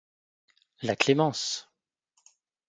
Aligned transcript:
La 0.81 0.95
clémence! 0.95 1.69